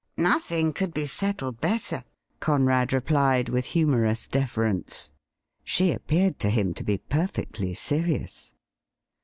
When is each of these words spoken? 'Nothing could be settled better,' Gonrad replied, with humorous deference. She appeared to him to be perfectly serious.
'Nothing 0.17 0.73
could 0.73 0.95
be 0.95 1.05
settled 1.05 1.61
better,' 1.61 2.03
Gonrad 2.39 2.91
replied, 2.91 3.49
with 3.49 3.65
humorous 3.65 4.27
deference. 4.27 5.11
She 5.63 5.91
appeared 5.91 6.39
to 6.39 6.49
him 6.49 6.73
to 6.73 6.83
be 6.83 6.97
perfectly 6.97 7.75
serious. 7.75 8.51